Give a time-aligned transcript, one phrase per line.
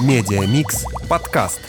[0.00, 1.60] Медиамикс подкаст.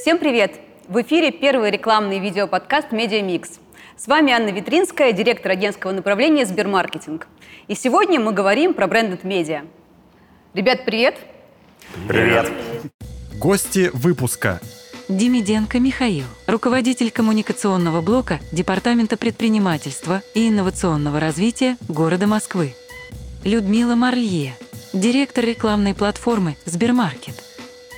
[0.00, 0.54] Всем привет!
[0.88, 3.58] В эфире первый рекламный видеоподкаст «Медиамикс».
[3.98, 7.26] С вами Анна Витринская, директор агентского направления «Сбермаркетинг».
[7.68, 9.66] И сегодня мы говорим про branded медиа.
[10.54, 11.16] Ребят, привет!
[12.08, 12.50] Привет!
[13.38, 14.60] Гости выпуска.
[15.10, 22.74] Демиденко Михаил, руководитель коммуникационного блока Департамента предпринимательства и инновационного развития города Москвы.
[23.44, 24.54] Людмила Марлье,
[24.96, 27.34] директор рекламной платформы «Сбермаркет».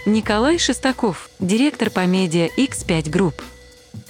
[0.05, 3.35] Николай Шестаков, директор по медиа X5 Group.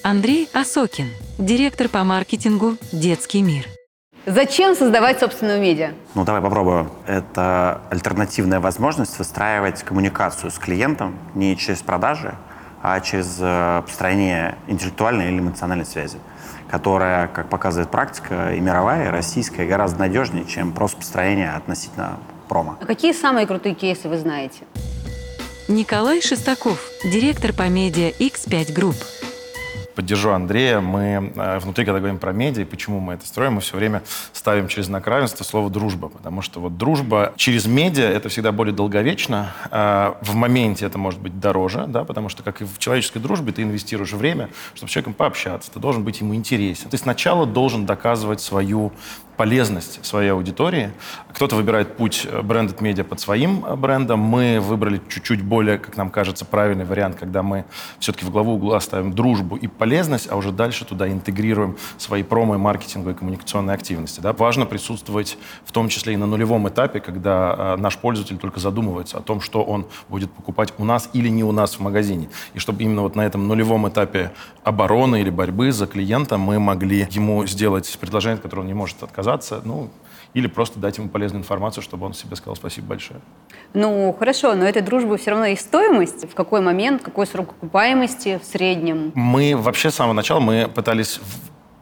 [0.03, 3.67] Андрей Осокин, директор по маркетингу «Детский мир».
[4.25, 5.93] Зачем создавать собственную медиа?
[6.15, 6.91] Ну, давай попробуем.
[7.07, 12.35] Это альтернативная возможность выстраивать коммуникацию с клиентом не через продажи,
[12.83, 16.19] а через э, построение интеллектуальной или эмоциональной связи,
[16.71, 22.19] которая, как показывает практика, и мировая, и российская, гораздо надежнее, чем просто построение относительно
[22.49, 22.77] промо.
[22.81, 24.61] А какие самые крутые кейсы вы знаете?
[25.69, 28.97] Николай Шестаков, директор по медиа X5 Group.
[29.95, 30.81] Поддержу Андрея.
[30.81, 34.05] Мы э, внутри, когда говорим про медиа, и почему мы это строим, мы все время
[34.33, 36.09] ставим через знак равенства слово «дружба».
[36.09, 39.53] Потому что вот дружба через медиа— это всегда более долговечно.
[39.73, 43.51] Э, В моменте это может быть дороже, да, потому что, как и в человеческой дружбе,
[43.53, 45.73] ты инвестируешь время, чтобы с человеком пообщаться.
[45.73, 46.89] Ты должен быть ему интересен.
[46.89, 48.93] Ты сначала должен доказывать свою
[49.39, 50.91] полезность своей аудитории.
[51.33, 54.19] Кто-то выбирает путь брендед медиа под своим э, брендом.
[54.19, 57.65] Мы выбрали чуть-чуть более, как нам кажется, правильный вариант, когда мы
[58.01, 62.57] все-таки в главу угла ставим дружбу и полезность, а уже дальше туда интегрируем свои промо,
[62.57, 64.21] и маркетинговые и коммуникационные активности.
[64.21, 64.33] Да?
[64.33, 69.19] Важно присутствовать в том числе и на нулевом этапе, когда э, наш пользователь только задумывается
[69.19, 72.29] о том, что он будет покупать у нас или не у нас в магазине.
[72.55, 74.33] И чтобы именно вот на этом нулевом этапе
[74.65, 79.01] обороны или борьбы за клиента мы могли ему сделать предложение, от которого он не может
[79.03, 79.28] отказаться,
[79.65, 79.91] ну,
[80.35, 83.21] или просто дать ему полезную информацию, чтобы он себе сказал спасибо большое.
[83.75, 86.31] Ну, хорошо, но этой дружбы все равно есть стоимость.
[86.31, 89.13] В какой момент, какой срок окупаемости в среднем?
[89.15, 91.21] Мы вообще с самого начала мы пытались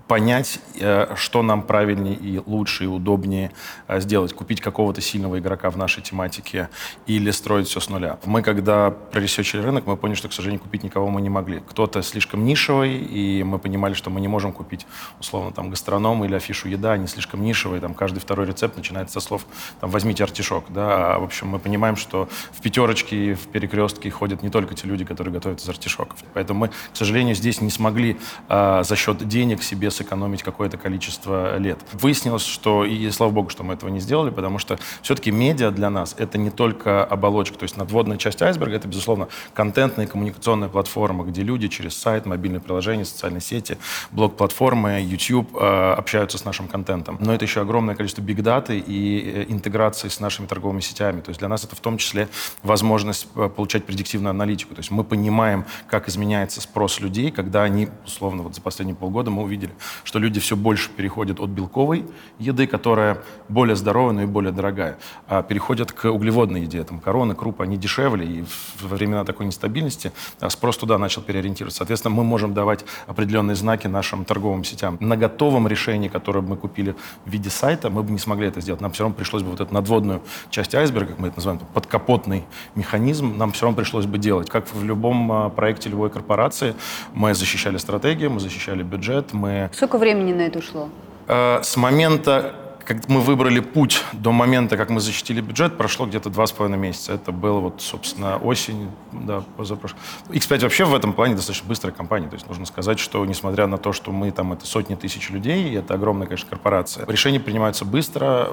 [0.09, 3.51] понять, э, что нам правильнее и лучше и удобнее
[3.89, 4.33] э, сделать.
[4.33, 6.69] Купить какого-то сильного игрока в нашей тематике
[7.07, 8.19] или строить все с нуля.
[8.25, 11.61] Мы, когда проресечили рынок, мы поняли, что, к сожалению, купить никого мы не могли.
[11.69, 14.87] Кто-то слишком нишевый, и мы понимали, что мы не можем купить,
[15.21, 19.27] условно, там, гастроном или афишу еда, они слишком нишевые, там, каждый второй рецепт начинается со
[19.27, 19.47] слов,
[19.81, 24.43] там, возьмите артишок, да, а, в общем, мы понимаем, что в пятерочке в перекрестке ходят
[24.43, 26.19] не только те люди, которые готовят из артишоков.
[26.35, 28.19] Поэтому мы, к сожалению, здесь не смогли
[28.49, 31.79] а, за счет денег себе сэкономить какое-то количество лет.
[31.93, 35.91] Выяснилось, что, и слава богу, что мы этого не сделали, потому что все-таки медиа для
[35.91, 41.25] нас— это не только оболочка, то есть надводная часть айсберга— это, безусловно, контентная коммуникационная платформа,
[41.25, 43.79] где люди через сайт, мобильное приложение, социальные сети,
[44.13, 47.19] блог-платформы, YouTube э, общаются с нашим контентом.
[47.21, 51.21] Но это еще огромное количество бигдаты и э, интеграции с нашими торговыми сетями.
[51.21, 52.29] То есть для нас это в том числе
[52.63, 54.75] возможность э, получать предиктивную аналитику.
[54.75, 59.31] То есть мы понимаем, как изменяется спрос людей, когда они, условно, вот за последние полгода
[59.31, 59.73] мы увидели,
[60.05, 62.07] что люди все больше переходят от белковой
[62.39, 64.99] еды, которая более здоровая, но и более дорогая,
[65.29, 66.83] а переходят к углеводной еде.
[66.85, 68.45] Там короны, крупы, они дешевле, и
[68.81, 71.79] во времена такой нестабильности а, спрос туда начал переориентироваться.
[71.79, 74.97] Соответственно, мы можем давать определенные знаки нашим торговым сетям.
[75.01, 78.81] На готовом решении, которое мы купили в виде сайта, мы бы не смогли это сделать.
[78.81, 82.45] Нам все равно пришлось бы вот эту надводную часть айсберга, как мы это называем, подкапотный
[82.75, 84.51] механизм, нам все равно пришлось бы делать.
[84.51, 86.75] Как в любом а, проекте любой корпорации,
[87.15, 90.89] мы защищали стратегию, мы защищали бюджет, мы Сколько времени на это ушло?
[91.29, 92.55] Э, С момента,
[92.87, 96.79] как мы выбрали путь, до момента, как мы защитили бюджет, прошло где-то два с половиной
[96.79, 97.13] месяца.
[97.13, 100.01] Это было вот, собственно, осень, да, позапрошлый.
[100.29, 102.29] X5 вообще в этом плане достаточно быстрая компания.
[102.29, 105.77] То есть нужно сказать, что несмотря на то, что мы там это сотни тысяч людей,
[105.77, 108.51] это огромная, конечно, корпорация, решения принимаются быстро.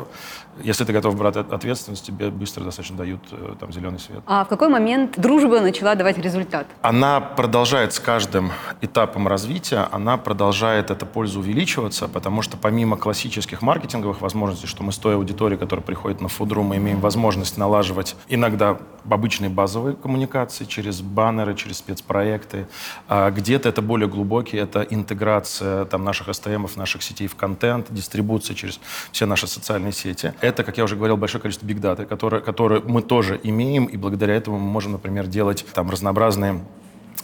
[0.64, 4.24] Если ты готов брать от- ответственность, тебе быстро достаточно дают э, там зеленый свет.
[4.26, 6.66] А в какой момент дружба начала давать результат?
[6.82, 8.52] Она продолжает с каждым
[8.82, 14.92] этапом развития, она продолжает эта польза увеличиваться, потому что помимо классических маркетинговых возможностей, что мы
[14.92, 20.66] с той аудиторией, которая приходит на фудру, мы имеем возможность налаживать иногда обычные базовые коммуникации
[20.66, 22.68] через баннеры, через спецпроекты.
[23.08, 28.56] А где-то это более глубокие, это интеграция там, наших STM, наших сетей в контент, дистрибуция
[28.56, 28.80] через
[29.12, 30.34] все наши социальные сети.
[30.42, 34.36] Это, как я уже говорил, большое количество бигдаты, которые, которые мы тоже имеем, и благодаря
[34.36, 36.62] этому мы можем, например, делать там разнообразные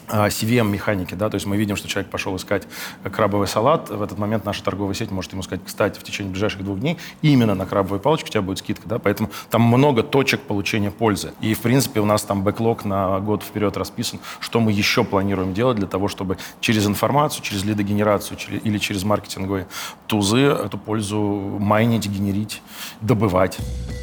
[0.09, 2.67] CVM-механики, да, то есть мы видим, что человек пошел искать
[3.03, 6.63] крабовый салат, в этот момент наша торговая сеть может ему сказать, кстати, в течение ближайших
[6.63, 10.41] двух дней именно на крабовые палочки у тебя будет скидка, да, поэтому там много точек
[10.41, 11.33] получения пользы.
[11.41, 15.53] И, в принципе, у нас там бэклог на год вперед расписан, что мы еще планируем
[15.53, 19.67] делать для того, чтобы через информацию, через лидогенерацию или через маркетинговые
[20.07, 21.19] тузы эту пользу
[21.59, 22.61] майнить, генерить,
[23.01, 23.57] добывать.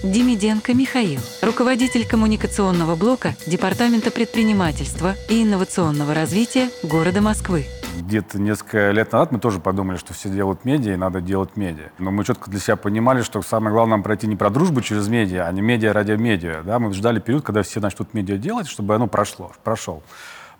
[0.04, 7.66] Демиденко Михаил, руководитель коммуникационного блока Департамента предпринимательства и инновационного развития города Москвы.
[7.98, 11.90] Где-то несколько лет назад мы тоже подумали, что все делают медиа, и надо делать медиа.
[11.98, 15.08] Но мы четко для себя понимали, что самое главное нам пройти не про дружбу через
[15.08, 16.62] медиа, а не медиа ради медиа.
[16.62, 16.78] Да?
[16.78, 20.02] Мы ждали период, когда все начнут медиа делать, чтобы оно прошло, прошел.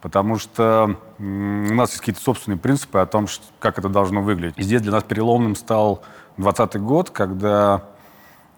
[0.01, 3.27] Потому что у нас есть какие-то собственные принципы о том,
[3.59, 4.59] как это должно выглядеть.
[4.59, 6.03] И здесь для нас переломным стал
[6.37, 7.83] 2020 год, когда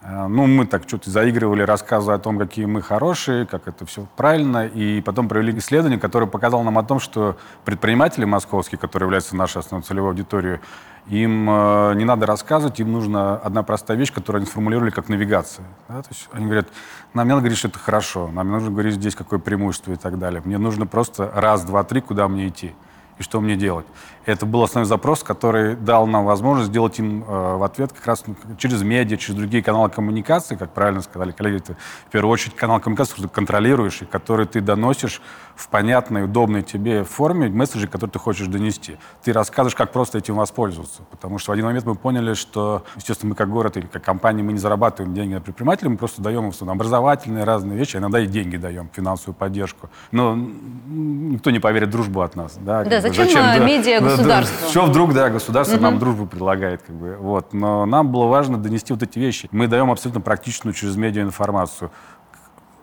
[0.01, 4.65] ну, мы так что-то заигрывали, рассказывая о том, какие мы хорошие, как это все правильно.
[4.65, 7.35] И потом провели исследование, которое показало нам о том, что
[7.65, 10.59] предприниматели московские, которые являются нашей основной целевой аудиторией,
[11.07, 15.65] им э, не надо рассказывать, им нужна одна простая вещь, которую они сформулировали как навигация.
[15.87, 16.01] Да?
[16.01, 16.67] То есть они говорят,
[17.13, 19.95] нам не надо говорить, что это хорошо, нам не нужно говорить здесь, какое преимущество и
[19.95, 20.41] так далее.
[20.45, 22.73] Мне нужно просто раз, два, три, куда мне идти
[23.17, 23.85] и что мне делать.
[24.29, 28.23] Это был основной запрос, который дал нам возможность сделать им э, в ответ как раз
[28.27, 31.77] ну, через медиа, через другие каналы коммуникации, как правильно сказали коллеги, это
[32.07, 35.19] в первую очередь канал коммуникации, который ты контролируешь и который ты доносишь
[35.55, 38.97] в понятной, удобной тебе форме месседжи, которые ты хочешь донести.
[39.23, 41.01] Ты рассказываешь, как просто этим воспользоваться.
[41.09, 44.43] Потому что в один момент мы поняли, что, естественно, мы как город или как компания,
[44.43, 48.19] мы не зарабатываем деньги на предпринимателей, мы просто даем им основном, образовательные разные вещи, иногда
[48.19, 49.89] и деньги даем, финансовую поддержку.
[50.11, 52.57] Но никто не поверит в дружбу от нас.
[52.61, 54.18] Да, да зачем, зачем да, медиа государству?
[54.27, 55.83] Да, что вдруг, да, государство угу.
[55.83, 56.83] нам дружбу предлагает.
[56.83, 57.53] Как бы, вот.
[57.53, 59.47] Но нам было важно донести вот эти вещи.
[59.51, 61.91] Мы даем абсолютно практичную через медиа информацию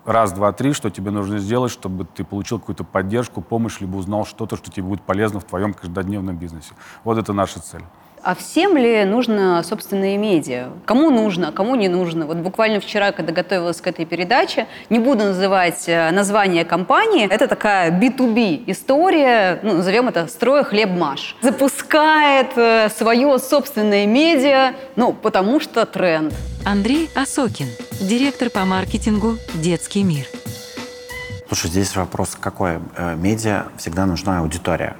[0.07, 4.25] раз, два, три, что тебе нужно сделать, чтобы ты получил какую-то поддержку, помощь, либо узнал
[4.25, 6.73] что-то, что тебе будет полезно в твоем каждодневном бизнесе.
[7.05, 7.83] Вот это наша цель.
[8.27, 10.71] А всем ли нужно собственные медиа?
[10.85, 12.27] Кому нужно, кому не нужно?
[12.27, 17.47] Вот буквально вчера, когда готовилась к этой передаче, не буду называть э, название компании, это
[17.47, 21.37] такая B2B история, ну, назовем это «Строя хлеб-маш».
[21.41, 26.35] Запускает э, свое собственное медиа, ну, потому что тренд.
[26.65, 27.69] Андрей Осокин,
[28.01, 30.27] директор по маркетингу «Детский мир».
[31.47, 32.81] Слушай, здесь вопрос какой?
[32.97, 34.97] Э, медиа всегда нужна аудитория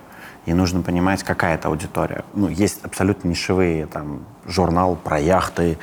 [0.47, 2.25] и нужно понимать, какая это аудитория.
[2.35, 5.77] Ну, есть абсолютно нишевые, там, журнал про яхты,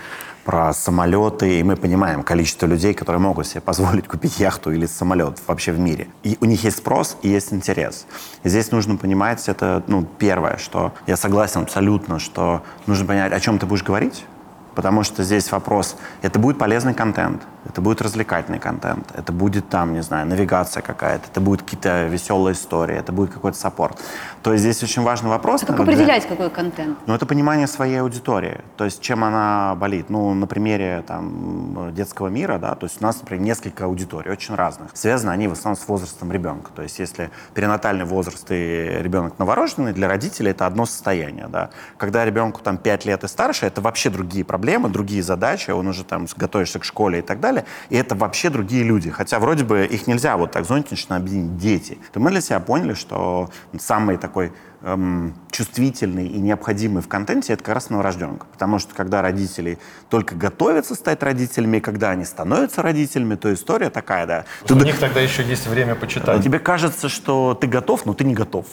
[0.43, 5.39] про самолеты, и мы понимаем количество людей, которые могут себе позволить купить яхту или самолет
[5.47, 6.07] вообще в мире.
[6.23, 8.05] И у них есть спрос и есть интерес.
[8.43, 13.39] И здесь нужно понимать, это, ну, первое, что я согласен абсолютно, что нужно понять, о
[13.39, 14.25] чем ты будешь говорить,
[14.75, 19.93] потому что здесь вопрос, это будет полезный контент, это будет развлекательный контент, это будет там,
[19.93, 23.99] не знаю, навигация какая-то, это будет какие-то веселые истории, это будет какой-то саппорт.
[24.41, 25.63] То есть здесь очень важный вопрос.
[25.63, 26.29] А как определять, для...
[26.29, 26.97] какой контент?
[27.05, 30.09] Ну, это понимание своей аудитории, то есть чем она болит.
[30.09, 34.55] Ну, на примере там детского мира, да, то есть у нас, например, несколько аудиторий, очень
[34.55, 34.89] разных.
[34.93, 36.71] Связаны они в основном с возрастом ребенка.
[36.75, 41.69] То есть если перинатальный возраст и ребенок новорожденный, для родителей это одно состояние, да.
[41.97, 46.03] Когда ребенку там 5 лет и старше, это вообще другие проблемы, другие задачи, он уже
[46.03, 47.65] там готовишься к школе и так далее.
[47.89, 49.09] И это вообще другие люди.
[49.09, 51.57] Хотя вроде бы их нельзя вот так зонтично объединить.
[51.57, 51.97] Дети.
[52.11, 54.51] То мы для себя поняли, что самый такой
[54.83, 58.45] эм, чувствительный и необходимый в контенте, это как раз новорожденка.
[58.51, 64.27] Потому что когда родители только готовятся стать родителями, когда они становятся родителями, то история такая,
[64.27, 64.45] да.
[64.65, 66.43] Ты, у них тогда еще есть время почитать.
[66.43, 68.65] Тебе кажется, что ты готов, но ты не готов.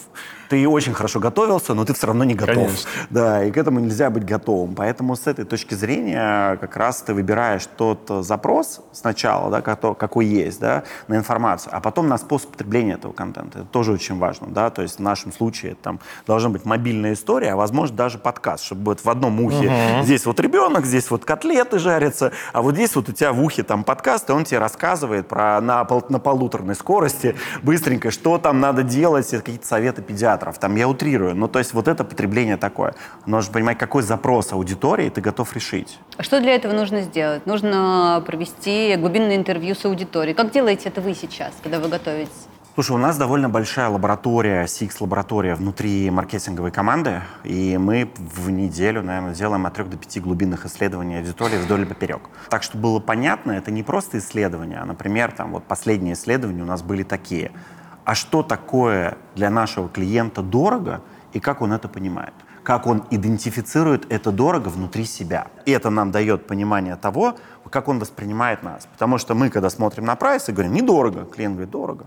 [0.48, 2.56] Ты очень хорошо готовился, но ты все равно не готов.
[2.56, 2.90] Конечно.
[3.10, 4.74] Да, и к этому нельзя быть готовым.
[4.74, 10.58] Поэтому с этой точки зрения как раз ты выбираешь тот запрос сначала, да, какой есть,
[10.60, 13.60] да, на информацию, а потом на способ потребления этого контента.
[13.60, 17.14] Это тоже очень важно, да, то есть в нашем случае это, там должна быть мобильная
[17.14, 20.04] история, а возможно даже подкаст, чтобы вот в одном ухе угу.
[20.04, 23.62] здесь вот ребенок, здесь вот котлеты жарятся, а вот здесь вот у тебя в ухе
[23.62, 28.82] там подкаст, и он тебе рассказывает про на, на полуторной скорости быстренько, что там надо
[28.82, 32.94] делать, какие-то советы кинотеатров, там я утрирую, но то есть вот это потребление такое.
[33.26, 35.98] Нужно понимать, какой запрос аудитории ты готов решить.
[36.16, 37.46] А что для этого нужно сделать?
[37.46, 40.34] Нужно провести глубинное интервью с аудиторией.
[40.34, 42.49] Как делаете это вы сейчас, когда вы готовитесь?
[42.74, 49.34] Слушай, у нас довольно большая лаборатория, CX-лаборатория внутри маркетинговой команды, и мы в неделю, наверное,
[49.34, 52.22] делаем от трех до пяти глубинных исследований аудитории вдоль и поперек.
[52.48, 56.66] Так что было понятно, это не просто исследования, а, например, там вот последние исследования у
[56.66, 57.50] нас были такие–
[58.10, 62.34] а что такое для нашего клиента дорого и как он это понимает.
[62.64, 65.46] Как он идентифицирует это дорого внутри себя.
[65.64, 67.36] И это нам дает понимание того,
[67.70, 68.86] как он воспринимает нас.
[68.92, 72.06] Потому что мы, когда смотрим на прайс и говорим, недорого, клиент говорит, дорого.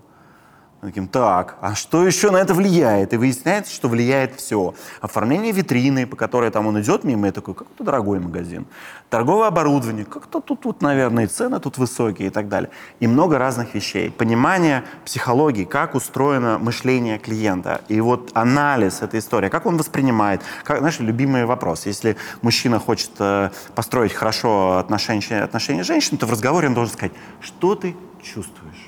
[0.83, 3.13] Таким, так, а что еще на это влияет?
[3.13, 4.73] И выясняется, что влияет все.
[4.99, 8.65] Оформление витрины, по которой там он идет мимо, и такой, как это дорогой магазин.
[9.09, 12.69] Торговое оборудование, как-то тут, тут, наверное, цены тут высокие и так далее.
[12.99, 14.11] И много разных вещей.
[14.11, 17.79] Понимание психологии, как устроено мышление клиента.
[17.87, 20.41] И вот анализ этой истории, как он воспринимает.
[20.65, 21.85] Как, знаешь, любимый вопрос.
[21.85, 26.93] Если мужчина хочет э, построить хорошо отношения, отношения с женщиной, то в разговоре он должен
[26.93, 28.82] сказать, что ты чувствуешь?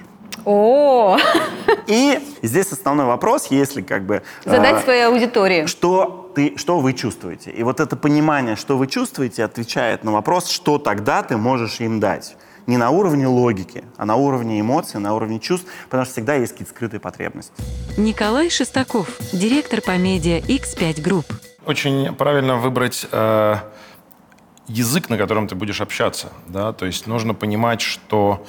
[0.46, 1.17] О,
[1.88, 4.24] И здесь основной вопрос, если как бы...
[4.44, 5.65] задать э, своей аудитории.
[5.65, 7.51] что, ты, что вы чувствуете.
[7.51, 12.00] И вот это понимание, что вы чувствуете, отвечает на вопрос, что тогда ты можешь им
[12.00, 12.36] дать.
[12.67, 16.53] Не на уровне логики, а на уровне эмоций, на уровне чувств, потому что всегда есть
[16.53, 17.53] какие-то скрытые потребности.
[17.98, 21.25] Николай Шестаков, директор по медиа X5 Group.
[21.67, 23.58] Очень правильно выбрать э,
[24.67, 26.29] язык, на котором ты будешь общаться.
[26.48, 26.74] Да?
[26.74, 28.44] То есть нужно понимать, что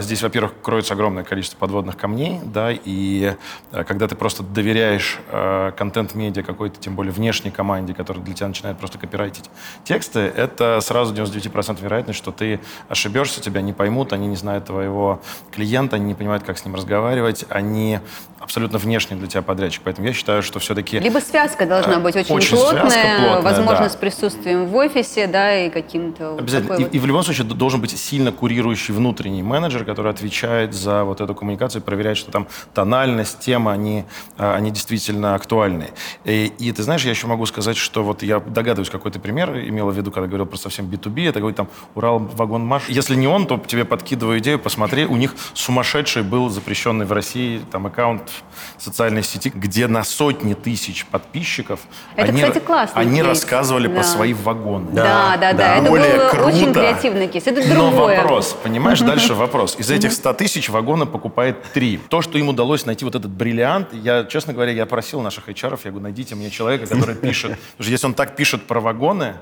[0.00, 3.34] здесь, во-первых, кроется огромное количество подводных камней, да, и
[3.72, 8.48] э, когда ты просто доверяешь э, контент-медиа какой-то, тем более внешней команде, которая для тебя
[8.48, 9.44] начинает просто копирайтить
[9.84, 15.20] тексты, это сразу 99% вероятность, что ты ошибешься, тебя не поймут, они не знают твоего
[15.52, 18.00] клиента, они не понимают, как с ним разговаривать, они
[18.40, 19.82] абсолютно внешний для тебя подрядчик.
[19.84, 20.98] Поэтому я считаю, что все-таки...
[20.98, 23.90] Либо связка должна Э, быть очень, очень плотная, связка плотная, возможно, да.
[23.90, 26.36] с присутствием в офисе, да, и каким-то...
[26.38, 26.74] Обязательно.
[26.74, 31.04] И, вот- и в любом случае должен быть сильно курирующий внутренний менеджер, который отвечает за
[31.04, 34.04] вот эту коммуникацию, проверяет, что там тональность, тема, они,
[34.36, 35.90] а, они действительно актуальны.
[36.24, 39.58] И, и ты знаешь, я еще могу сказать, что вот я догадываюсь, какой ты пример
[39.58, 42.84] имела в виду, когда говорил про совсем B2B, это говорит там Урал вагон Маш.
[42.88, 47.60] Если не он, то тебе подкидываю идею, посмотри, у них сумасшедший был запрещенный в России
[47.70, 48.22] там аккаунт
[48.76, 51.80] в социальной сети, где на сотни тысяч подписчиков
[52.16, 53.26] Это, они, кстати, классный они кейс.
[53.26, 53.94] рассказывали Да.
[53.94, 54.90] про свои вагоны.
[54.92, 56.80] Да, да, да, это Более был очень круто.
[56.80, 57.46] креативный кейс.
[57.46, 58.22] Это Но другое.
[58.22, 59.57] вопрос, понимаешь, дальше вопрос.
[59.64, 62.00] Из этих 100 тысяч вагона покупает 3.
[62.08, 65.78] То, что им удалось найти вот этот бриллиант, я, честно говоря, я просил наших HR,
[65.84, 67.50] я говорю, найдите мне человека, который пишет.
[67.50, 69.34] Потому что если он так пишет про вагоны,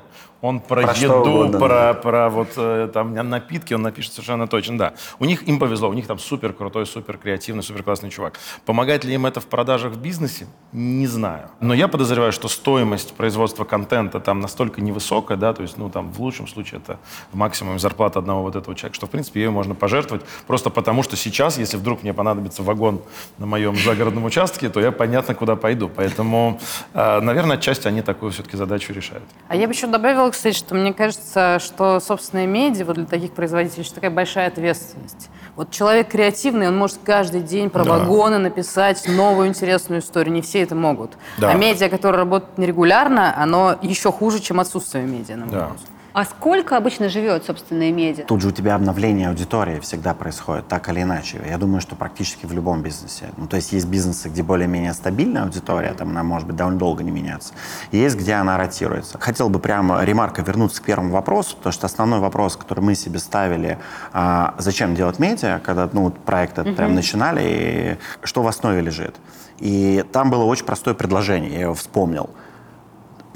[0.43, 4.79] он про, Про еду, угодно, про, про вот э, там напитки, он напишет совершенно точно,
[4.79, 4.95] да.
[5.19, 8.39] У них им повезло, у них там супер крутой, супер креативный, супер классный чувак.
[8.65, 10.47] Помогает ли им это в продажах в бизнесе?
[10.73, 11.51] Не знаю.
[11.61, 16.13] Но я подозреваю, что стоимость производства контента там настолько невысокая, да, то есть, ну, там,
[16.13, 16.99] в лучшем случае это
[17.33, 21.03] в максимум зарплата одного вот этого человека, что, в принципе, ее можно пожертвовать просто потому,
[21.03, 23.01] что сейчас, если вдруг мне понадобится вагон
[23.39, 25.89] на моем загородном участке, то я понятно, куда пойду.
[25.89, 26.61] Поэтому,
[26.93, 29.25] э, наверное, отчасти они такую все-таки задачу решают.
[29.49, 33.33] А я бы еще добавила, кстати, что мне кажется, что собственные медиа вот для таких
[33.33, 35.29] производителей что такая большая ответственность.
[35.57, 37.93] Вот человек креативный, он может каждый день про Да.
[37.99, 40.35] вагоны написать новую интересную историю.
[40.35, 41.13] Не все это могут.
[41.39, 41.51] Да.
[41.51, 45.67] А медиа, которые работают нерегулярно, оно еще хуже, чем отсутствие медиа, на мой Да.
[45.69, 45.91] взгляд.
[46.17, 48.25] А сколько обычно живет собственная медиа?
[48.25, 51.43] Тут же у тебя обновление аудитории всегда происходит, так или иначе.
[51.47, 53.27] Я думаю, что практически в любом бизнесе.
[53.37, 57.03] Ну, то есть есть бизнесы, где более-менее стабильная аудитория, там она может быть довольно долго
[57.05, 57.53] не меняться.
[57.91, 59.19] И есть, где она ротируется.
[59.19, 63.19] Хотел бы прямо ремарка вернуться к первому вопросу, потому что основной вопрос, который мы себе
[63.19, 63.79] ставили,
[64.15, 68.81] а, зачем делать медиа, когда ну, вот проект этот прям начинали, и что в основе
[68.81, 69.17] лежит.
[69.59, 72.31] И там было очень простое предложение, я его вспомнил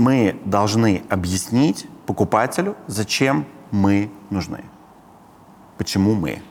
[0.00, 4.64] мы должны объяснить покупателю, зачем мы нужны.
[5.78, 6.42] Почему мы.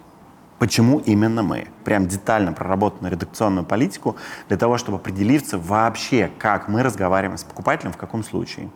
[0.57, 1.67] Почему именно мы.
[1.83, 4.15] Прям детально проработанную редакционную политику
[4.47, 8.69] для того, чтобы определиться вообще, как мы разговариваем с покупателем, в каком случае.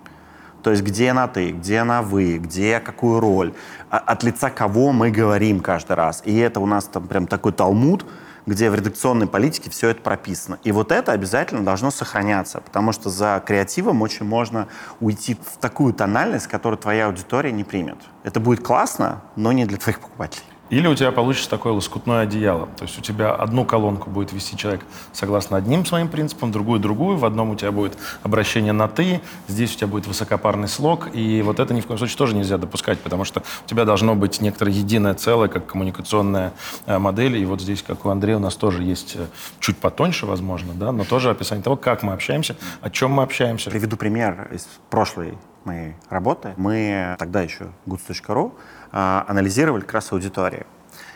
[0.62, 3.54] То есть где на «ты», где на «вы», где какую роль,
[3.90, 6.22] а- от лица кого мы говорим каждый раз.
[6.26, 8.06] И это у нас там прям такой талмуд,
[8.46, 10.60] где в редакционной политике все это прописано.
[10.64, 14.68] И вот это обязательно должно сохраняться, потому что за креативом очень можно
[15.00, 17.98] уйти в такую тональность, которую твоя аудитория не примет.
[18.24, 20.53] Это будет классно, но не для твоих покупателей.
[20.74, 22.66] Или у тебя получится такое лоскутное одеяло.
[22.78, 27.16] То есть у тебя одну колонку будет вести человек согласно одним своим принципам, другую другую.
[27.18, 31.10] В одном у тебя будет обращение на «ты», здесь у тебя будет высокопарный слог.
[31.14, 34.16] И вот это ни в коем случае тоже нельзя допускать, потому что у тебя должно
[34.16, 36.54] быть некоторое единое целое, как коммуникационная
[36.88, 37.38] э, модель.
[37.38, 39.28] И вот здесь, как у Андрея, у нас тоже есть э,
[39.60, 43.70] чуть потоньше, возможно, да, но тоже описание того, как мы общаемся, о чем мы общаемся.
[43.70, 46.54] Приведу пример из прошлой моей работы.
[46.58, 48.54] Мы тогда еще goods.ru
[48.94, 50.66] анализировали как раз аудиторию.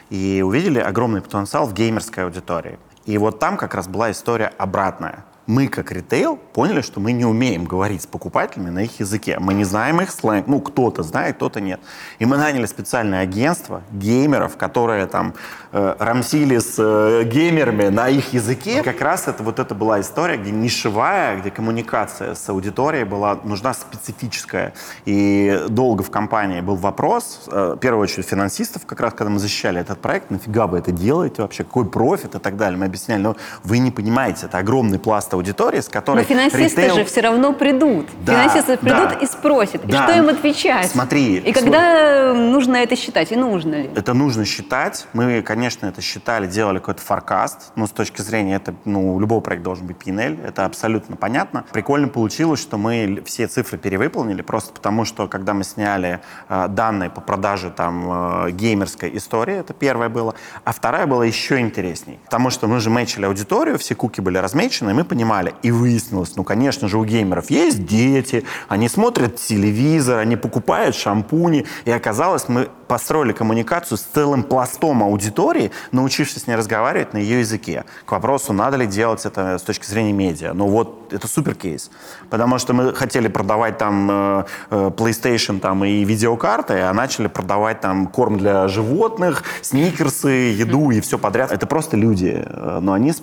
[0.09, 2.79] И увидели огромный потенциал в геймерской аудитории.
[3.05, 5.23] И вот там как раз была история обратная.
[5.47, 9.39] мы, как ритейл, поняли, что мы не умеем говорить с покупателями на их языке.
[9.39, 10.45] Мы не знаем их сленг.
[10.47, 11.79] Ну, кто-то знает, кто-то нет.
[12.19, 15.33] И мы наняли специальное агентство геймеров, которые там
[15.71, 18.79] рамсили с э, геймерами на их языке.
[18.79, 23.37] И как раз это вот это была история, где нишевая, где коммуникация с аудиторией была
[23.43, 24.73] нужна специфическая.
[25.05, 29.39] И долго в компании был вопрос, э, в первую очередь финансистов, как раз когда мы
[29.39, 32.79] защищали этот проект, нафига вы это делаете вообще, какой профит и так далее.
[32.79, 36.95] Мы объясняли, но вы не понимаете, это огромный пласт аудитории, с которой Но финансисты ритейл...
[36.95, 38.07] же все равно придут.
[38.25, 39.15] Да, финансисты придут да.
[39.15, 39.83] и спросят.
[39.83, 40.03] И Да.
[40.07, 40.89] что им отвечать?
[40.89, 43.31] Смотри, И когда нужно это считать?
[43.31, 43.89] И нужно ли?
[43.95, 45.07] Это нужно считать.
[45.13, 47.71] Мы, конечно, это считали, делали какой-то форкаст.
[47.75, 50.37] Но с точки зрения, это, ну, у любого проекта должен быть P&L.
[50.43, 51.65] Это абсолютно понятно.
[51.71, 57.09] Прикольно получилось, что мы все цифры перевыполнили, просто потому что, когда мы сняли э, данные
[57.09, 60.35] по продаже там э, геймерской истории, это первое было.
[60.63, 62.19] А вторая была еще интересней.
[62.25, 65.53] Потому что мы же мэчили аудиторию, все куки были размечены, и мы понимали.
[65.63, 71.65] И выяснилось, ну, конечно же, у геймеров есть дети, они смотрят телевизор, они покупают шампуни.
[71.85, 77.39] И оказалось, мы построили коммуникацию с целым пластом аудитории, научившись с ней разговаривать на ее
[77.39, 77.85] языке.
[78.05, 80.53] К вопросу, надо ли делать это с точки зрения медиа.
[80.53, 81.91] Ну вот, это супер кейс.
[82.29, 87.81] Потому что мы хотели продавать там э, э, PlayStation там, и видеокарты, а начали продавать
[87.81, 91.51] там корм для животных, сникерсы, еду и все подряд.
[91.51, 93.13] Это просто люди, э, но они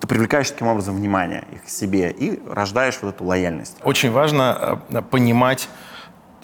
[0.00, 3.76] ты привлекаешь таким образом внимание их к себе и рождаешь вот эту лояльность.
[3.84, 4.80] Очень важно
[5.10, 5.68] понимать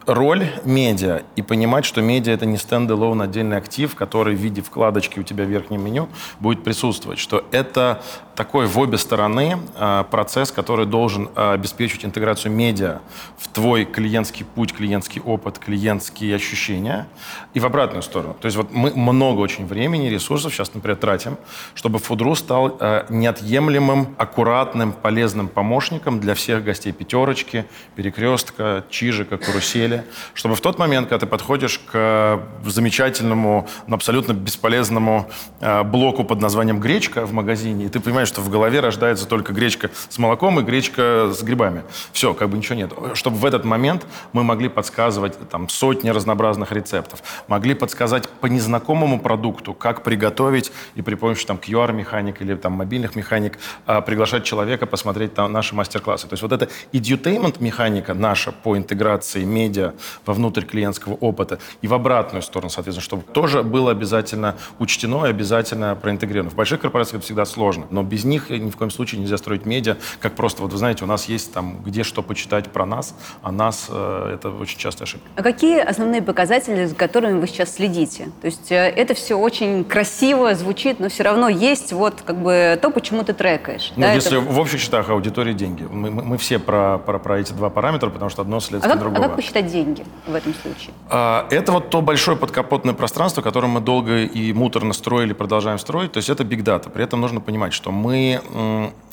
[0.09, 5.19] роль медиа и понимать, что медиа это не стендалон отдельный актив, который в виде вкладочки
[5.21, 6.09] у тебя в верхнем меню
[6.41, 8.03] будет присутствовать, что это
[8.39, 13.01] такой в обе стороны э, процесс, который должен э, обеспечивать интеграцию медиа
[13.37, 17.09] в твой клиентский путь, клиентский опыт, клиентские ощущения.
[17.55, 18.37] И в обратную сторону.
[18.41, 21.37] То есть вот мы много очень времени, ресурсов сейчас, например, тратим,
[21.75, 26.93] чтобы Фудру стал э, неотъемлемым, аккуратным, полезным помощником для всех гостей.
[26.93, 27.65] Пятерочки,
[27.97, 29.98] перекрестка, чижика, карусели,
[30.35, 36.25] чтобы в тот момент, когда ты подходишь к э, замечательному, но абсолютно бесполезному э, блоку
[36.25, 40.19] под названием гречка в магазине, и ты понимаешь, что в голове рождается только гречка с
[40.19, 41.83] молоком и гречка с грибами.
[42.13, 42.93] Все, как бы ничего нет.
[43.15, 49.21] Чтобы в этот момент мы могли подсказывать там сотни разнообразных рецептов, могли подсказать по незнакомому
[49.21, 54.87] продукту, как приготовить, и при помощи там QR-механик или там мобильных механик а, приглашать человека
[54.87, 56.27] посмотреть там, наши мастер-классы.
[56.27, 59.88] То есть вот эта edutainment механика наша по интеграции медиа
[60.27, 65.95] вовнутрь клиентского опыта и в обратную сторону, соответственно, чтобы тоже было обязательно учтено и обязательно
[65.97, 66.51] проинтегрировано.
[66.51, 69.67] В больших корпорациях это всегда сложно, но без них ни в коем случае нельзя строить
[69.67, 73.15] медиа, как просто, вот вы знаете, у нас есть там где что почитать про нас,
[73.43, 75.29] а нас э, это очень частая ошибка.
[75.37, 78.29] А какие основные показатели, за которыми вы сейчас следите?
[78.41, 82.79] То есть э, это все очень красиво звучит, но все равно есть вот как бы
[82.81, 83.93] то, почему ты трекаешь.
[83.97, 85.85] Ну, да, если это- в общих счетах аудитории деньги.
[85.91, 88.93] Мы, мы- мы все про, про, про эти два параметра, потому что одно А следствие
[88.93, 89.23] как, а другого.
[89.29, 90.95] как посчитать деньги в этом случае?
[91.11, 96.13] А, Это вот то большое подкапотное пространство, которое мы долго и муторно строили, продолжаем строить.
[96.13, 96.91] То есть это big data.
[96.91, 98.41] При этом нужно понимать, что мы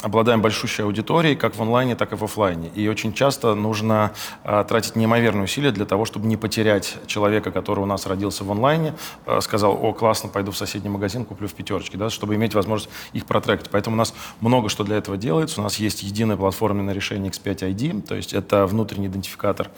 [0.05, 2.69] обладаем большущей аудиторией как в онлайне, так и в офлайне.
[2.75, 4.11] И очень часто нужно
[4.43, 8.51] а, тратить неимоверные усилия для того, чтобы не потерять человека, который у нас родился в
[8.51, 8.93] онлайне,
[9.25, 12.91] а, сказал, о, классно, пойду в соседний магазин, куплю в пятерочке, да, чтобы иметь возможность
[13.13, 13.69] их протрекать.
[13.71, 15.59] Поэтому у нас много что для этого делается.
[15.59, 19.69] У нас есть единое платформенное решение X5 ID, то есть это внутренний идентификатор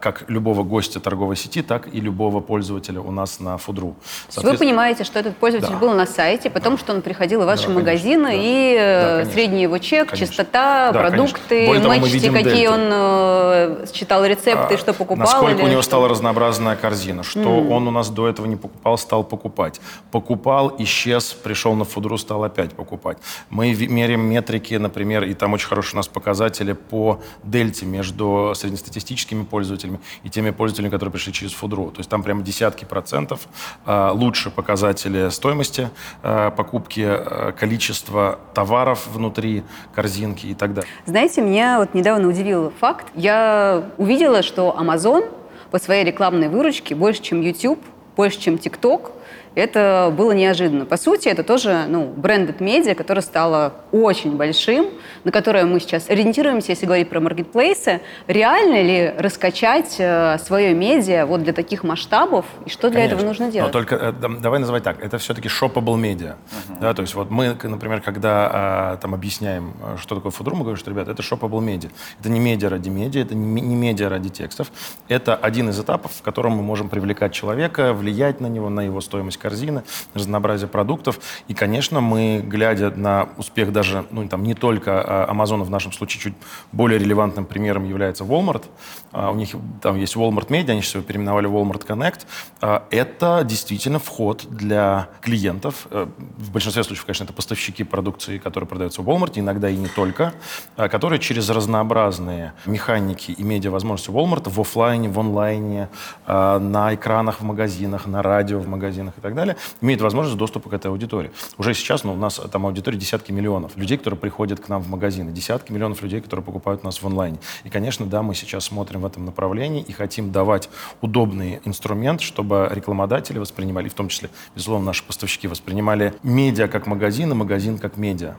[0.00, 3.94] как любого гостя торговой сети, так и любого пользователя у нас на Фудру.
[4.28, 5.78] Есть вы понимаете, что этот пользователь Да.
[5.78, 8.32] был на сайте, потом, что он приходил в ваши конечно, магазины, да.
[8.34, 9.32] и Да, э, конечно.
[9.32, 10.26] средний его чек, Конечно.
[10.26, 11.16] чистота, Да, конечно.
[11.16, 12.72] продукты, того, видим какие дельту.
[12.72, 15.18] он э, считал рецепты, А, что покупал.
[15.26, 15.90] Насколько у него что?
[15.90, 19.80] стала разнообразная корзина, что он у нас до этого не покупал, стал покупать.
[20.10, 23.18] Покупал, исчез, пришел на фудру, стал опять покупать.
[23.50, 29.44] Мы меряем метрики, например, и там очень хорошие у нас показатели по дельте между среднестатистическими
[29.44, 29.89] пользователями
[30.22, 31.90] и теми пользователями, которые пришли через фудру.
[31.90, 33.40] То есть там прямо десятки процентов
[33.86, 35.90] а, лучше показатели стоимости
[36.22, 39.62] а, покупки, а, количество товаров внутри
[39.94, 40.90] корзинки и так далее.
[41.06, 43.06] Знаете, меня вот недавно удивил факт.
[43.14, 45.30] Я увидела, что Amazon
[45.70, 47.80] по своей рекламной выручке больше, чем YouTube,
[48.16, 49.12] больше, чем TikTok.
[49.54, 50.86] Это было неожиданно.
[50.86, 54.86] По сути, это тоже ну, брендед медиа, которое стало очень большим,
[55.24, 58.00] на которое мы сейчас ориентируемся, если говорить про маркетплейсы.
[58.28, 62.46] Реально ли раскачать э, свое медиа вот для таких масштабов?
[62.64, 63.44] И что для этого Конечно.
[63.44, 63.72] нужно делать?
[63.72, 66.36] Но только э, да, давай называть так, это все-таки shoppable медиа.
[66.80, 70.62] Да, то есть вот мы, например, когда а, там объясняем, а, что такое фудру, мы
[70.62, 71.90] говорим, что, ребята, это shoppable медиа.
[72.20, 74.70] Это не медиа ради медиа, это не, не медиа ради текстов.
[75.08, 79.00] Это один из этапов, в котором мы можем привлекать человека, влиять на него, на его
[79.00, 79.82] стоимость стоимость корзины,
[80.14, 81.20] разнообразие продуктов.
[81.48, 85.92] И, конечно, мы, глядя на успех даже, ну, там, не только а, Амазона, в нашем
[85.92, 86.34] случае чуть
[86.72, 88.64] более релевантным примером является Walmart.
[89.12, 89.50] А, у них
[89.82, 92.20] там есть Walmart Media, они сейчас его переименовали Walmart Connect.
[92.62, 95.86] А, это действительно вход для клиентов.
[95.90, 96.06] Э,
[96.38, 100.32] в большинстве случаев, конечно, это поставщики продукции, которые продаются в Walmart, иногда и не только,
[100.76, 105.88] которые через разнообразные механики и медиа-возможности Walmart в офлайне, в онлайне,
[106.26, 110.72] на экранах в магазинах, на радио в магазинах и так далее, имеют возможность доступа к
[110.72, 111.30] этой аудитории.
[111.58, 114.88] Уже сейчас ну, у нас там аудитория десятки миллионов людей, которые приходят к нам в
[114.88, 117.38] магазины, десятки миллионов людей, которые покупают нас в онлайне.
[117.64, 120.68] И, конечно, да, мы сейчас смотрим в этом направлении и хотим давать
[121.00, 127.30] удобный инструмент, чтобы рекламодатели воспринимали, в том числе, безусловно, наши поставщики воспринимали медиа как магазин
[127.32, 128.36] и магазин как медиа.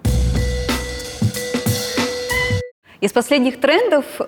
[3.01, 4.23] Из последних трендов э,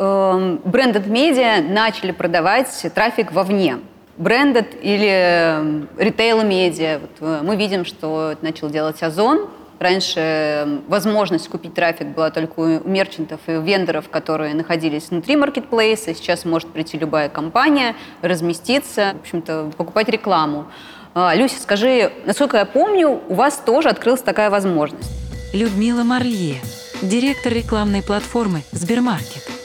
[0.65, 3.77] брендed медиа начали продавать трафик вовне.
[4.17, 6.99] Брендед или ритейл-медиа.
[6.99, 9.49] Вот э, мы видим, что начал делать Озон.
[9.79, 16.13] Раньше возможность купить трафик была только у мерчантов и у вендоров, которые находились внутри маркетплейса.
[16.13, 20.67] Сейчас может прийти любая компания, разместиться, в общем-то, покупать рекламу.
[21.15, 25.11] А, Люся, скажи, насколько я помню, у вас тоже открылась такая возможность.
[25.53, 26.61] Людмила Марье,
[27.01, 29.62] директор рекламной платформы «Сбермаркет».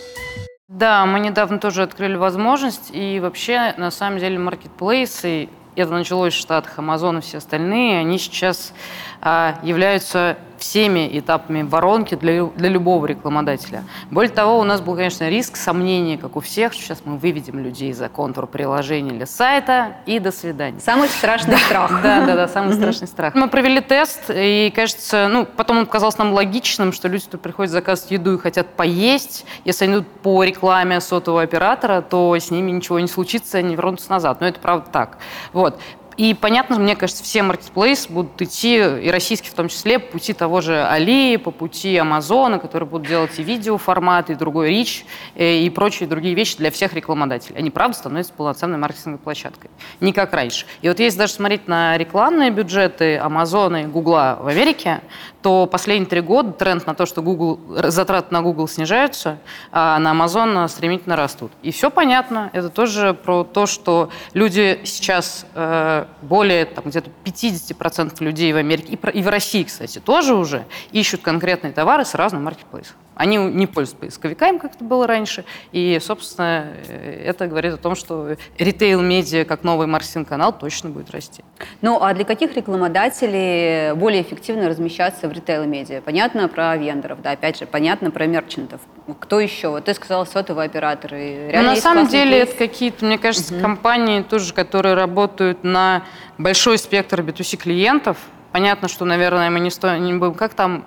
[0.69, 6.37] Да, мы недавно тоже открыли возможность, и вообще, на самом деле, маркетплейсы, это началось в
[6.37, 8.75] Штатах, Амазон и все остальные, они сейчас
[9.23, 13.85] а, являются всеми этапами воронки для, для любого рекламодателя.
[14.11, 17.59] Более того, у нас был, конечно, риск, сомнения, как у всех, что сейчас мы выведем
[17.59, 20.81] людей за контур приложения или сайта, и до свидания.
[20.81, 21.91] Самый страшный страх.
[22.03, 23.35] Да, да, да, самый страшный страх.
[23.35, 27.73] Мы провели тест, и, кажется, ну, потом он показался нам логичным, что люди, кто приходит
[27.73, 32.71] заказывать еду и хотят поесть, если они идут по рекламе сотового оператора, то с ними
[32.71, 34.41] ничего не случится, они вернутся назад.
[34.41, 35.19] Но это правда так.
[35.53, 35.79] Вот.
[36.19, 40.33] И понятно, мне кажется, все маркетплейсы будут идти, и российские в том числе, по пути
[40.33, 45.59] того же Али, по пути Амазона, которые будут делать и видеоформат, и другой рич, э,
[45.59, 47.57] и прочие другие вещи для всех рекламодателей.
[47.57, 49.71] Они, правда, становятся полноценной маркетинговой площадкой.
[50.01, 50.67] Не как раньше.
[50.83, 55.03] И вот если даже смотреть на рекламные бюджеты Амазона и Гугла в Америке,
[55.43, 59.39] то последние три года тренд на то, что Google, затраты на Google снижаются,
[59.71, 61.53] а на Amazon стремительно растут.
[61.63, 62.51] И все понятно.
[62.53, 68.99] Это тоже про то, что люди сейчас э, более там, где-то 50% людей в Америке,
[69.13, 72.97] и, в России, кстати, тоже уже ищут конкретные товары с разным маркетплейсом.
[73.19, 75.45] Они не пользуются поисковиками, как это было раньше.
[75.73, 81.43] И, собственно, э, это говорит о том, что ритейл-медиа, как новый маркетинг-канал, точно будет расти.
[81.83, 86.01] Ну, а для каких рекламодателей более эффективно размещаться в ритейл-медиа?
[86.01, 88.81] Понятно про вендоров, да, опять же, понятно про мерчантов.
[89.19, 89.69] Кто еще?
[89.69, 91.51] Вот ты сказала сотовые операторы.
[91.53, 92.49] ну, на самом деле кейс?
[92.51, 93.63] это какие-то, мне кажется, угу.
[93.63, 96.05] компании тоже, которые работают на
[96.39, 98.17] большой спектр B2C клиентов,
[98.59, 100.35] Понятно, что, наверное, мы не, стоим.
[100.35, 100.85] Как там?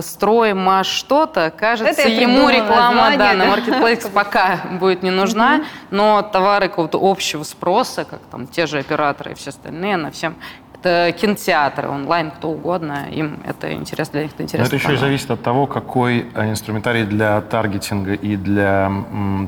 [0.00, 1.50] Строим маш что-то.
[1.50, 7.00] Кажется, Это ему реклама название, да, на Marketplace пока будет не нужна, но товары какого-то
[7.02, 10.36] общего спроса, как там те же операторы и все остальные, на всем
[10.84, 14.70] кинотеатры, онлайн, кто угодно, им это интересно, для них это интересно.
[14.70, 18.86] Но это еще и зависит от того, какой э, инструментарий для таргетинга и для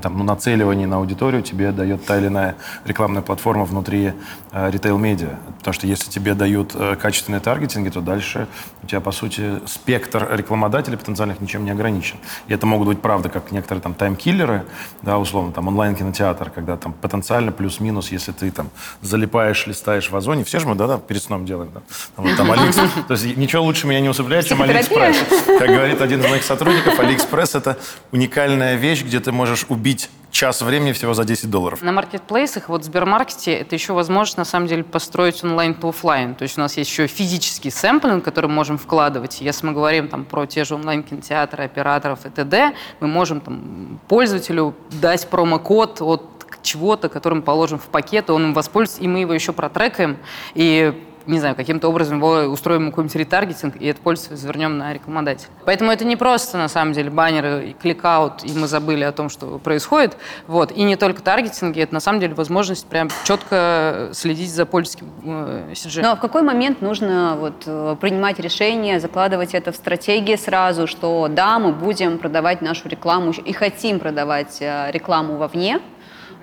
[0.03, 4.13] там, ну, нацеливания на аудиторию тебе дает та или иная рекламная платформа внутри
[4.53, 5.37] э, ритейл-медиа.
[5.59, 8.49] Потому что если тебе дают э, качественные таргетинги, то дальше
[8.83, 12.17] у тебя, по сути, спектр рекламодателей потенциальных ничем не ограничен.
[12.47, 14.65] И это могут быть, правда, как некоторые там таймкиллеры,
[15.03, 18.71] да, условно, там онлайн-кинотеатр, когда там потенциально плюс-минус, если ты там
[19.01, 21.71] залипаешь, листаешь в озоне, все же мы, да, да, перед сном делаем.
[21.75, 21.83] Да.
[22.17, 22.77] Вот, там Алиэкс...
[23.07, 25.17] То есть ничего лучше меня не усыпляет, чем Алиэкспресс.
[25.47, 27.79] Как говорит один из моих сотрудников, Алиэкспресс— это
[28.13, 31.83] уникальная вещь, где ты можешь убить час времени всего за 10 долларов.
[31.83, 36.35] На маркетплейсах, вот в Сбермаркете, это еще возможность, на самом деле, построить онлайн то офлайн.
[36.35, 39.41] То есть у нас есть еще физический сэмплинг, который мы можем вкладывать.
[39.41, 44.75] Если мы говорим там, про те же онлайн-кинотеатры, операторов и т.д., мы можем там, пользователю
[44.91, 46.23] дать промокод от
[46.63, 50.19] чего-то, который мы положим в пакет, и он им воспользуется, и мы его еще протрекаем,
[50.55, 50.93] и
[51.27, 55.49] не знаю, каким-то образом его устроим какой-нибудь ретаргетинг, и это пользователь завернем на рекомендатель.
[55.65, 59.59] Поэтому это не просто, на самом деле, баннеры кликаут, и мы забыли о том, что
[59.59, 60.17] происходит.
[60.47, 60.73] Вот.
[60.73, 65.73] И не только таргетинги, это на самом деле возможность прям четко следить за пользовательским э,
[65.73, 66.03] CG.
[66.03, 71.29] Но в какой момент нужно вот, э, принимать решение, закладывать это в стратегии сразу, что
[71.29, 75.81] да, мы будем продавать нашу рекламу и хотим продавать э, рекламу вовне,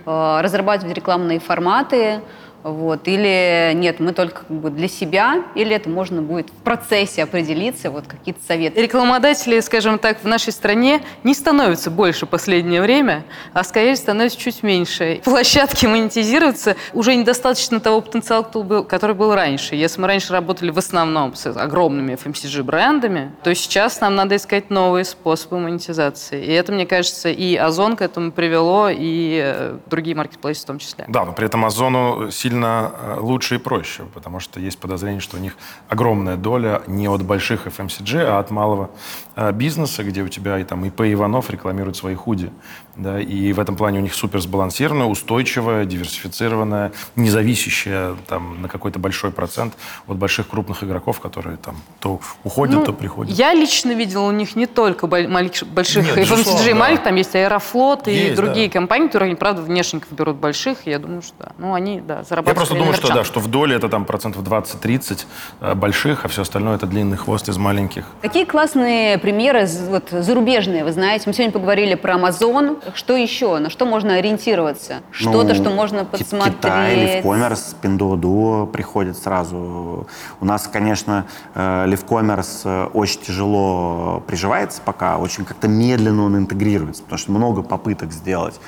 [0.06, 2.20] разрабатывать рекламные форматы,
[2.64, 3.08] Вот.
[3.08, 7.92] Или нет, мы только как бы для себя, или это можно будет в процессе определиться,
[7.92, 8.82] вот какие-то советы.
[8.82, 14.40] Рекламодатели, скажем так, в нашей стране не становятся больше в последнее время, а скорее становятся
[14.40, 15.22] чуть меньше.
[15.24, 18.44] Площадки монетизируются уже недостаточно того потенциала,
[18.84, 19.76] который был раньше.
[19.76, 25.06] Если мы раньше работали в основном с огромными FMCG-брендами, то сейчас нам надо искать новые
[25.06, 26.44] способы монетизации.
[26.44, 30.80] И это, мне кажется, и Озон к этому привело, и э, другие маркетплейсы в том
[30.80, 31.06] числе.
[31.08, 35.38] Да, но при этом Озону сильно э, лучше и проще, потому что есть подозрение, что
[35.38, 35.56] у них
[35.90, 38.92] огромная доля не от больших FMCG, а от малого
[39.36, 42.52] э, бизнеса, где у тебя и там ИП Иванов рекламирует свои худи.
[42.96, 49.00] Да, и в этом плане у них супер сбалансированная, устойчивая, диверсифицированная, независящая там, на какой-то
[49.00, 49.74] большой процент
[50.08, 53.36] от больших крупных игроков, которые там то уходят, ну, то приходят.
[53.36, 55.66] Я лично видел у них не только больших
[56.06, 56.98] Нет, FMCG, да.
[56.98, 58.74] там есть Аэрофлот и есть, другие да.
[58.74, 61.52] компании, которые, они, правда, внешников берут больших, я думаю, что да.
[61.58, 64.44] Ну, они, да, зарабатывают Я просто думаю, что да, что в доле это там процентов
[64.44, 65.26] 20-30
[65.62, 68.06] э, больших, а все остальное это длинный хвост из маленьких.
[68.22, 71.24] Какие классные примеры вот, зарубежные, вы знаете?
[71.28, 72.82] Мы сегодня поговорили про Amazon.
[72.96, 73.58] Что еще?
[73.60, 75.02] На что можно ориентироваться?
[75.12, 76.58] Что-то, Ну, что можно подсмотреть?
[76.58, 80.08] Китай, Левкоммерс, Pinduoduo приходит сразу.
[80.40, 81.26] У нас, конечно,
[81.56, 87.62] э, Левкоммерс э, очень тяжело приживается пока, очень как-то медленно он интегрируется, потому что много
[87.62, 88.60] попыток сделать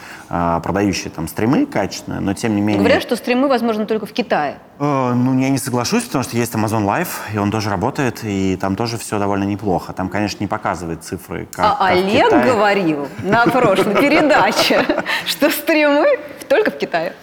[0.64, 2.80] продающие там стримы качественные, но тем не менее...
[2.80, 4.58] Говорят, что стримы возможны только в Китае.
[4.80, 8.58] Э, Ну, я не соглашусь, потому что есть Amazon Live, и он тоже работает, и
[8.60, 9.94] там тоже все довольно неплохо.
[9.94, 12.52] Там, конечно, не показывает цифры, как, А как Олег Китае.
[12.52, 14.86] говорил на прошлой передаче,
[15.26, 16.08] что стримы
[16.50, 17.14] только в Китае.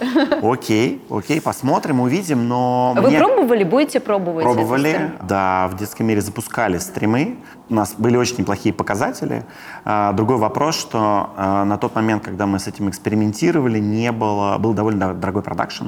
[0.42, 2.94] Окей, окей, посмотрим, увидим, но...
[2.96, 3.64] Вы пробовали?
[3.64, 4.44] Будете пробовать?
[4.44, 7.36] Пробовали, да, в детском мире запускали стримы.
[7.72, 9.46] У нас были очень неплохие показатели.
[9.86, 14.58] А, Другой вопрос, что а, на тот момент, когда мы с этим экспериментировали, не было,
[14.58, 15.86] был довольно дор- дорогой продакшн.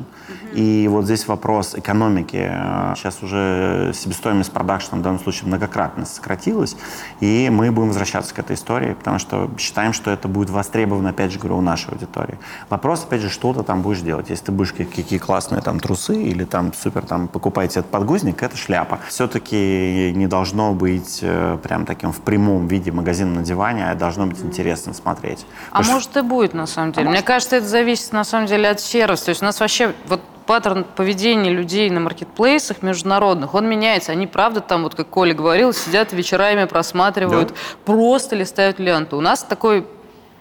[0.54, 2.40] И вот здесь вопрос экономики.
[2.50, 6.74] А, Сейчас уже себестоимость продакшна в данном случае многократно сократилась,
[7.20, 11.32] и мы будем возвращаться к этой истории, потому что считаем, что это будет востребовано, опять
[11.32, 12.38] же говорю, у нашей аудитории.
[12.70, 14.30] Вопрос, опять же, что ты там будешь делать.
[14.30, 18.56] Если ты будешь какие- классные там трусы или там супер там покупаете этот подгузник, это
[18.56, 19.00] шляпа.
[19.08, 24.26] Все-таки не должно быть э, прям таким в прямом виде магазин на диване, а должно
[24.26, 25.44] быть интересно смотреть.
[25.72, 27.08] А Потому что- может и будет, на самом деле.
[27.10, 29.24] Мне кажется, это зависит, на самом деле, от сервиса.
[29.24, 34.12] То есть у нас вообще вот паттерн поведения людей на маркетплейсах международных, он меняется.
[34.12, 37.54] Они, правда, там, вот как Коля говорил, сидят вечерами, просматривают, Да.
[37.86, 39.16] просто листают ленту.
[39.16, 39.84] У нас такой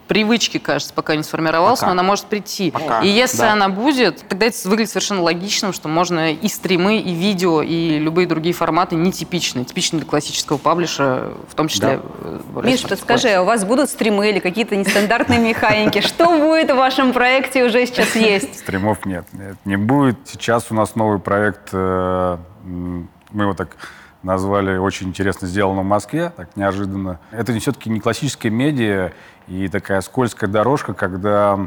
[0.08, 1.88] привычки, кажется, пока не сформировалась, Пока.
[1.88, 2.72] но она может прийти.
[2.72, 3.54] Пока, И если да.
[3.54, 8.28] она будет, тогда это выглядит совершенно логичным, что можно и стримы, и видео, и любые
[8.28, 12.00] другие форматы нетипичные, типичные для классического паблиша, в том числе...
[12.02, 16.02] э, более Миш, подскажи, а у вас будут стримы или какие-то нестандартные механики?
[16.02, 18.60] Что будет в вашем проекте уже сейчас есть?
[18.60, 20.18] Стримов нет, нет, не будет.
[20.26, 23.76] Сейчас у нас новый проект, э, мы его так
[24.24, 27.20] назвали «Очень интересно сделано в Москве», так неожиданно.
[27.32, 29.12] Это все-таки не классическая медиа
[29.48, 31.60] и такая скользкая дорожка, когда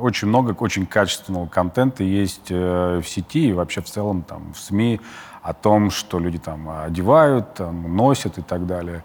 [0.00, 4.58] очень много очень качественного контента есть э, в сети и вообще в целом там в
[4.58, 5.00] СМИ
[5.42, 9.02] о том, что люди там одевают, там, носят и так далее.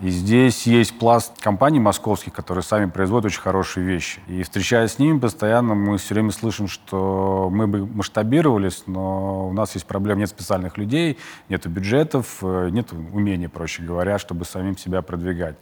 [0.00, 4.20] И здесь есть пласт компаний московских, которые сами производят очень хорошие вещи.
[4.26, 9.52] И встречаясь с ними постоянно, мы все время слышим, что мы бы масштабировались, но у
[9.52, 14.76] нас есть проблемы, нет специальных людей, нет бюджетов, э, нет умения, проще говоря, чтобы самим
[14.76, 15.56] себя продвигать.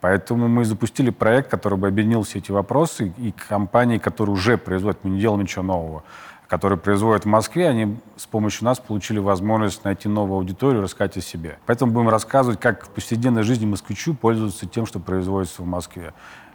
[0.00, 5.02] Поэтому мы запустили проект, который бы объединил все эти вопросы, и компании, которые уже производят,
[5.02, 6.04] мы не делаем ничего нового,
[6.54, 11.20] которые производят в Москве, они с помощью нас получили возможность найти новую аудиторию, рассказать о
[11.20, 11.58] себе.
[11.66, 16.14] Поэтому будем рассказывать, как в повседневной жизни москвичу пользоваться тем, что производится в Москве.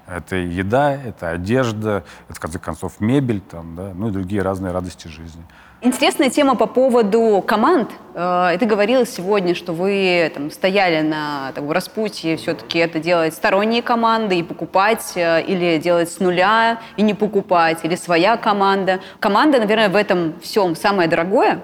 [0.09, 4.71] Это еда, это одежда, это, в конце концов, мебель, там, да, ну и другие разные
[4.73, 5.43] радости жизни.
[5.81, 7.91] Интересная тема по поводу команд.
[8.13, 13.33] Э, И ты говорила сегодня, что вы там, стояли на там, распутье, все-таки это делать
[13.33, 18.99] сторонние команды и покупать, э, или делать с нуля и не покупать, или своя команда.
[19.19, 21.61] Команда, наверное, в этом всем самое дорогое,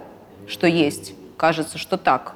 [0.48, 1.14] что есть.
[1.36, 2.36] Кажется, что так.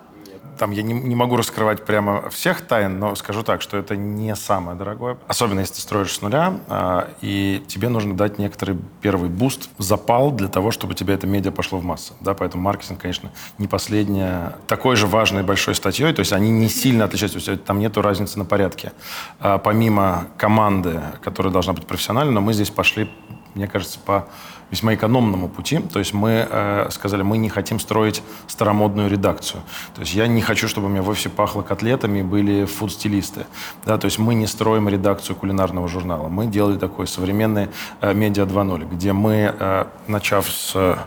[0.60, 4.36] Там я не, не могу раскрывать прямо всех тайн, но скажу так, что это не
[4.36, 5.18] самое дорогое.
[5.26, 10.32] Особенно если ты строишь с нуля, а, и тебе нужно дать некоторый первый буст, запал
[10.32, 12.12] для того, чтобы тебе это медиа пошло в массы.
[12.20, 16.12] Да, поэтому маркетинг, конечно, не последняя такой же важной большой статьей.
[16.12, 18.92] То есть они не сильно отличаются, то есть там нету разницы на порядке.
[19.40, 23.10] А, помимо команды, которая должна быть профессиональной, но мы здесь пошли,
[23.56, 24.28] мне кажется, по
[24.72, 25.80] весьма экономному пути.
[25.80, 29.62] То есть мы э, сказали, мы не хотим строить старомодную редакцию.
[29.96, 33.46] То есть я не хочу, чтобы у меня в офисе пахло котлетами были фуд-стилисты.
[33.86, 36.30] Да, то есть мы не строим редакцию кулинарного журнала.
[36.30, 37.70] Мы делали такой современный
[38.02, 40.98] э, медиа 2.0, где мы, э, начав с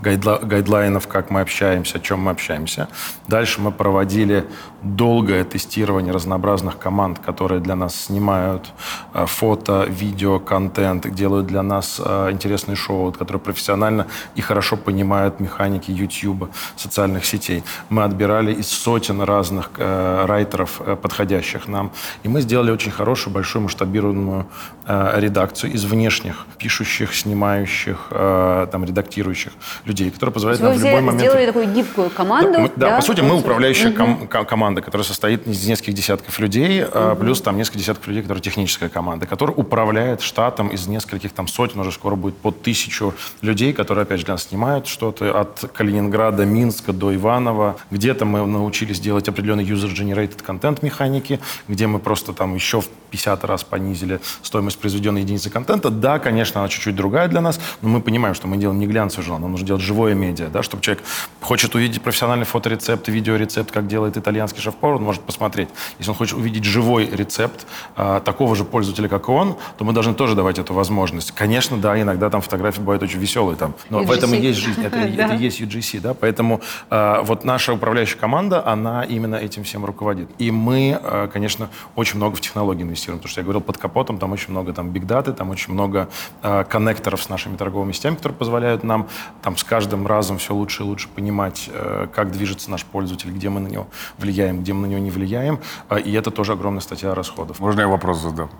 [0.00, 2.88] гайдла, гайдлайнов, как мы общаемся, о чем мы общаемся.
[3.26, 4.44] Дальше мы проводили
[4.82, 8.72] долгое тестирование разнообразных команд, которые для нас снимают
[9.14, 14.06] э, фото, видео, контент, делают для нас э, интересные шоу, которые профессионально
[14.36, 17.64] и хорошо понимают механики YouTube, социальных сетей.
[17.88, 21.90] Мы отбирали из сотен разных э, райтеров, подходящих нам.
[22.22, 24.46] И мы сделали очень хорошую, большую масштабированную
[24.86, 29.52] редакцию из внешних, пишущих, снимающих, там, редактирующих
[29.88, 31.20] людей, которые позволяют Вы нам в любой момент...
[31.20, 32.52] сделали такую гибкую команду.
[32.52, 36.38] Да, мы- да, по сути, мы управляющая ком- ко- команда, которая состоит из нескольких десятков
[36.38, 41.32] людей, а, плюс там несколько десятков людей, которые техническая команда, которая управляет штатом из нескольких
[41.32, 45.40] там сотен, уже скоро будет под тысячу людей, которые, опять же, для нас снимают что-то
[45.40, 47.76] от Калининграда, Минска до Иванова.
[47.90, 53.44] Где-то мы научились делать определенный user-generated контент механики, где мы просто там еще в 50
[53.44, 55.90] раз понизили стоимость произведенной единицы контента.
[55.90, 59.24] Да, конечно, она чуть-чуть другая для нас, но мы понимаем, что мы делаем не глянцевый
[59.24, 61.04] журнал, нам нужно делать живое медиа, да, чтобы человек
[61.40, 65.68] хочет увидеть профессиональный фоторецепт, видеорецепт, как делает итальянский шеф-повар, он может посмотреть.
[65.98, 67.66] Если он хочет увидеть живой рецепт
[67.96, 71.32] а, такого же пользователя, как и он, то мы должны тоже давать эту возможность.
[71.32, 74.40] Конечно, да, иногда там фотографии бывают очень веселые, там, но в этом и UGC.
[74.40, 79.04] есть жизнь, это, это и есть UGC, да, поэтому а, вот наша управляющая команда, она
[79.04, 80.28] именно этим всем руководит.
[80.38, 84.18] И мы, а, конечно, очень много в технологии инвестируем, потому что я говорил, под капотом
[84.18, 86.08] там очень много там бигдаты, там очень много
[86.42, 89.08] а, коннекторов с нашими торговыми сетями, которые позволяют нам
[89.42, 93.48] там с каждым разом все лучше и лучше понимать, э, как движется наш пользователь, где
[93.48, 93.86] мы на него
[94.18, 95.58] влияем, где мы на него не влияем,
[95.88, 97.60] А, и это тоже огромная статья расходов.
[97.60, 98.50] Можно я вопрос задам?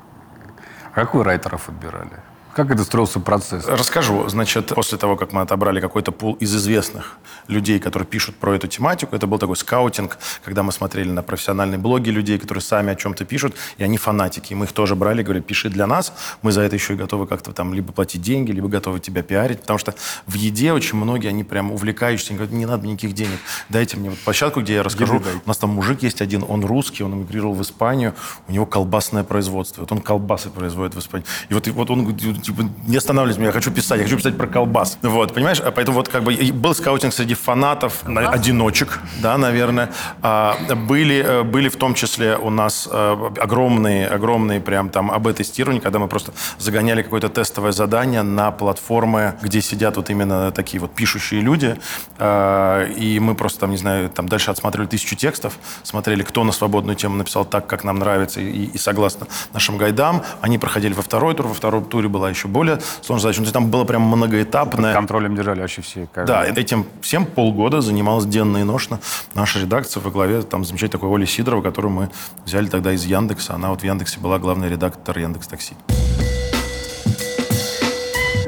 [0.95, 2.28] Как вы райтеров отбирали?
[2.59, 3.69] Как это строился процесс?
[3.69, 4.29] Расскажу.
[4.29, 7.17] Значит, после того, как мы отобрали какой-то пул из известных
[7.47, 11.79] людей, которые пишут про эту тематику, это был такой скаутинг, когда мы смотрели на профессиональные
[11.79, 14.55] блоги людей, которые сами о чем-то пишут, и они фанатики.
[14.55, 17.29] И мы их тоже брали, говорили, пиши для нас, мы за это еще и готовы
[17.29, 19.95] как-то там либо платить деньги, либо готовы тебя пиарить, потому что
[20.27, 23.97] в еде очень многие, они прям увлекающиеся, они говорят, не надо мне никаких денег, дайте
[23.97, 25.21] мне вот площадку, где я расскажу.
[25.21, 25.41] Дайте.
[25.45, 28.15] У нас там мужик есть один, он русский, он эмигрировал в Испанию,
[28.49, 29.83] у него колбасное производство.
[29.83, 31.25] Вот он колбасы производит в Испании.
[31.51, 32.05] И вот, и вот он
[32.53, 34.99] типа, не останавливайся меня, я хочу писать, я хочу писать про колбас.
[35.03, 35.61] Вот, понимаешь?
[35.61, 39.91] А поэтому вот как бы был скаутинг среди фанатов, на- одиночек, да, наверное.
[40.23, 45.81] А, были, э, были в том числе у нас э, огромные, огромные прям там АБ-тестирования,
[45.81, 50.95] когда мы просто загоняли какое-то тестовое задание на платформы, где сидят вот именно такие вот
[50.95, 51.77] пишущие люди.
[52.19, 56.53] А, И мы просто там, не знаю, там дальше отсматривали тысячу текстов, смотрели, кто на
[56.53, 60.23] свободную тему написал так, как нам нравится и, и согласно нашим гайдам.
[60.41, 63.41] Они проходили во второй тур, во втором туре была еще более сложная задача.
[63.41, 64.93] Ну, то есть там было прям многоэтапное.
[64.95, 66.09] Контролем держали вообще все.
[66.13, 68.99] как- Да, этим всем полгода занималась денно и ношно
[69.35, 72.11] наша редакция во главе там замечательной такой Оли Сидорова, которую мы
[72.45, 73.55] взяли тогда из Яндекса.
[73.55, 75.75] Она вот в Яндексе была главный редактор Яндекс Такси.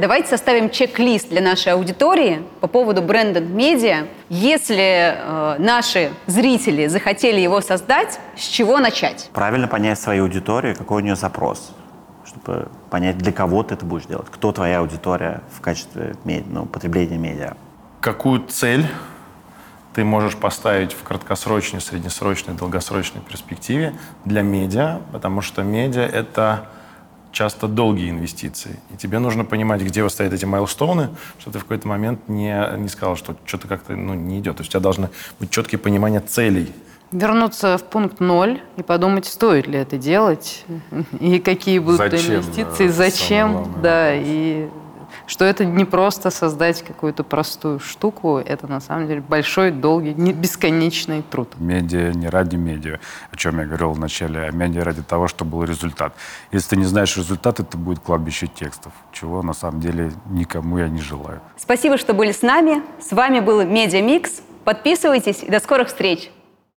[0.00, 4.06] Давайте составим чек-лист для нашей аудитории по поводу бренда медиа.
[4.30, 9.28] Если э, наши зрители захотели его создать, с чего начать?
[9.34, 11.72] Правильно понять свою аудиторию, какой у нее запрос,
[12.30, 17.18] чтобы понять, для кого ты это будешь делать, кто твоя аудитория в качестве ну, потребления
[17.18, 17.54] медиа.
[18.00, 18.86] Какую цель
[19.94, 26.68] ты можешь поставить в краткосрочной, среднесрочной, долгосрочной перспективе для медиа, потому что медиа— это
[27.32, 28.78] часто долгие инвестиции.
[28.92, 32.76] И тебе нужно понимать, где вы стоят эти майлстоуны, чтобы ты в какой-то момент не,
[32.78, 34.56] не сказал, что что-то как-то ну, не идет.
[34.56, 36.72] То есть у тебя должны быть четкие понимания целей.
[37.12, 40.64] Вернуться в пункт ноль и подумать, стоит ли это делать,
[41.20, 44.68] и какие будут Зачем, инвестиции, зачем, главный да, и
[45.26, 50.32] что это не просто создать какую-то простую штуку, это на самом деле большой, долгий, не-
[50.32, 51.48] бесконечный труд.
[51.58, 52.98] Медиа не ради медиа,
[53.30, 56.14] о чем я говорил вначале, а медиа ради того, чтобы был результат.
[56.52, 60.88] Если ты не знаешь результат, это будет кладбище текстов, чего на самом деле никому я
[60.88, 61.40] не желаю.
[61.56, 62.82] Спасибо, что были с нами.
[63.00, 64.42] С вами был Медиа Микс.
[64.64, 66.30] Подписывайтесь и до скорых встреч.